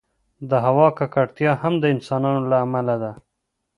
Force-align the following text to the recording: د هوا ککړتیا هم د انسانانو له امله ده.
د 0.49 0.51
هوا 0.65 0.87
ککړتیا 0.97 1.51
هم 1.61 1.73
د 1.79 1.83
انسانانو 1.93 2.41
له 2.51 2.57
امله 2.65 2.95
ده. 3.03 3.11